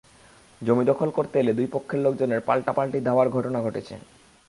জমি 0.61 0.83
দখল 0.85 1.09
করতে 1.09 1.35
এলে 1.39 1.53
দুই 1.53 1.67
পক্ষের 1.71 1.99
লোকজনের 1.99 2.41
পাল্টাপাল্টি 2.41 2.99
ধাওয়ার 3.01 3.27
ঘটনা 3.29 3.59
ঘটেছে। 3.61 3.95